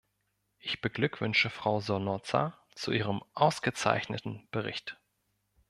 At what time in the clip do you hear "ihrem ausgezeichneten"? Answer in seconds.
2.91-4.47